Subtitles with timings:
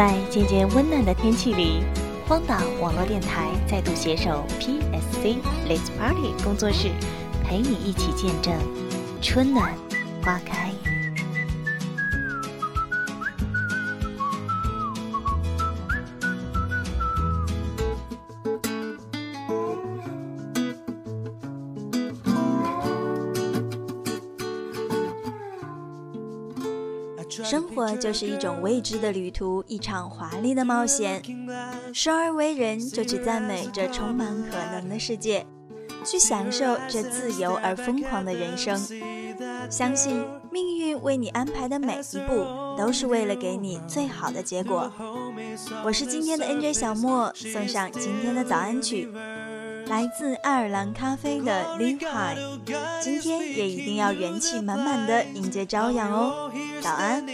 [0.00, 1.82] 在渐渐温暖的天气里，
[2.26, 5.36] 荒岛网络电台再度携手 PSC
[5.68, 6.88] Let's Party 工作室，
[7.44, 8.54] 陪你一起见证
[9.20, 9.74] 春暖
[10.22, 10.72] 花开。
[27.44, 31.22] 生活就是一种未知的旅途，一场华丽的冒险。
[31.92, 35.46] 生而为人，就去赞美这充满可能的世界，
[36.04, 38.78] 去享受这自由而疯狂的人生。
[39.70, 42.44] 相信命运为你安排的每一步，
[42.76, 44.92] 都是为了给你最好的结果。
[45.84, 49.08] 我是今天的 NJ 小莫，送上今天的早安曲。
[49.90, 52.38] 来自爱尔兰咖啡的 Live High，
[53.02, 56.48] 今天也一定要元气满满的迎接朝阳哦。
[56.80, 57.26] 早安。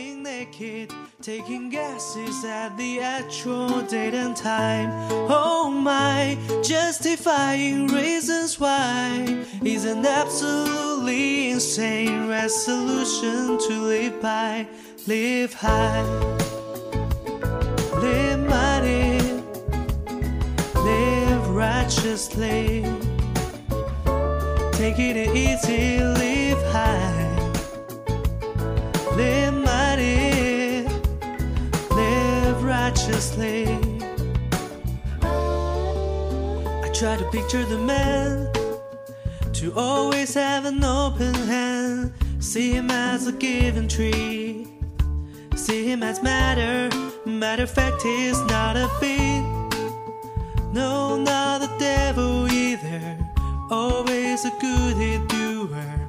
[1.23, 4.90] Taking guesses at the actual date and time.
[5.29, 14.66] Oh my, justifying reasons why is an absolutely insane resolution to live by.
[15.07, 16.04] Live high,
[22.16, 22.82] righteously.
[24.72, 27.52] Take it easy, live high,
[29.14, 30.88] live mighty,
[31.90, 33.66] live righteously.
[36.84, 38.50] I try to picture the man
[39.52, 42.14] to always have an open hand.
[42.38, 44.66] See him as a given tree.
[45.54, 46.88] See him as matter.
[47.26, 49.44] Matter of fact, he's not a beat.
[50.72, 51.65] No, not.
[53.70, 56.09] Always a goody doer.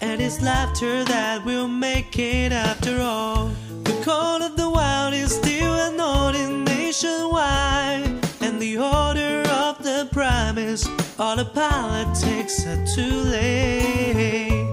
[0.00, 3.50] And it's laughter that will make it after all.
[3.84, 8.24] The call of the wild is still an ordination nationwide.
[8.40, 10.88] And the order of the promise,
[11.18, 14.66] all the politics are too late.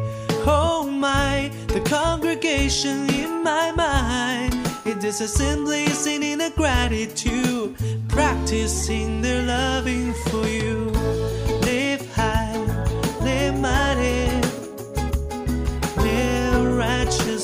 [0.45, 4.53] Oh my, the congregation in my mind.
[4.85, 7.75] It is assembly singing a gratitude
[8.07, 9.52] practicing their loving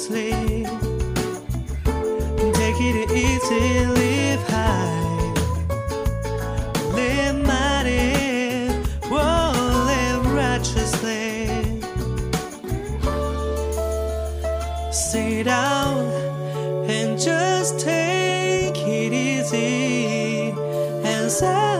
[0.09, 0.63] righteously.
[2.53, 5.33] Take it easy, live high,
[6.93, 8.69] live mighty,
[9.07, 9.51] whoa,
[9.85, 11.47] live righteously.
[14.91, 15.97] Sit down
[16.89, 20.53] and just take it easy
[21.29, 21.78] celebrate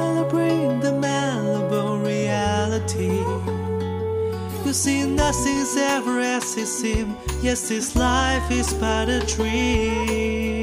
[4.70, 7.16] You see, nothing's ever as it seems.
[7.42, 10.59] Yes, this life is but a dream.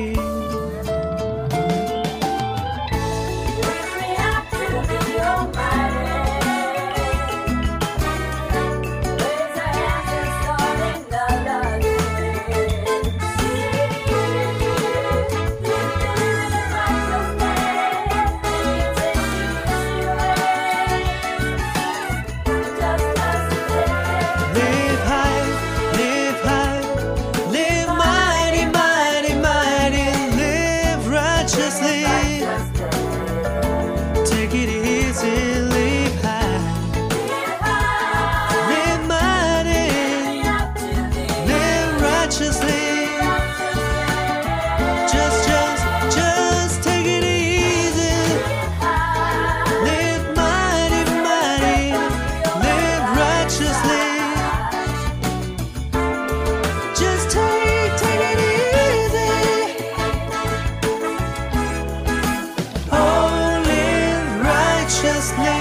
[65.06, 65.55] just now.